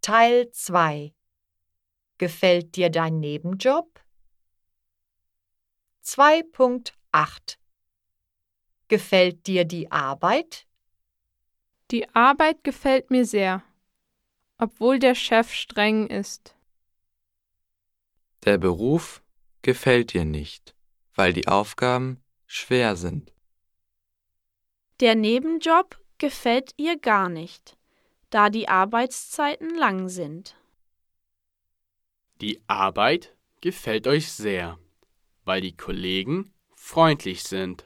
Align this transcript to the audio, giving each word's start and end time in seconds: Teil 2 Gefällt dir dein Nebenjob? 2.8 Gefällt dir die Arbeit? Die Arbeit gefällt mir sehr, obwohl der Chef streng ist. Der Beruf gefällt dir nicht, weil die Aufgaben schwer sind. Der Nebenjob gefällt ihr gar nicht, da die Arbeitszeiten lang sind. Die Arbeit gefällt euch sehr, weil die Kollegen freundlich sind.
Teil 0.00 0.50
2 0.50 1.12
Gefällt 2.18 2.76
dir 2.76 2.90
dein 2.90 3.20
Nebenjob? 3.20 4.00
2.8 6.04 7.58
Gefällt 8.88 9.46
dir 9.46 9.64
die 9.64 9.90
Arbeit? 9.90 10.66
Die 11.90 12.08
Arbeit 12.14 12.64
gefällt 12.64 13.10
mir 13.10 13.24
sehr, 13.24 13.62
obwohl 14.58 14.98
der 14.98 15.14
Chef 15.14 15.52
streng 15.52 16.06
ist. 16.06 16.54
Der 18.44 18.58
Beruf 18.58 19.22
gefällt 19.62 20.12
dir 20.12 20.24
nicht, 20.24 20.74
weil 21.14 21.32
die 21.32 21.48
Aufgaben 21.48 22.22
schwer 22.46 22.96
sind. 22.96 23.32
Der 25.00 25.14
Nebenjob 25.14 25.98
gefällt 26.18 26.72
ihr 26.76 26.98
gar 26.98 27.28
nicht, 27.28 27.77
da 28.30 28.50
die 28.50 28.68
Arbeitszeiten 28.68 29.76
lang 29.76 30.08
sind. 30.08 30.56
Die 32.40 32.60
Arbeit 32.66 33.34
gefällt 33.60 34.06
euch 34.06 34.30
sehr, 34.30 34.78
weil 35.44 35.60
die 35.60 35.76
Kollegen 35.76 36.52
freundlich 36.76 37.42
sind. 37.42 37.84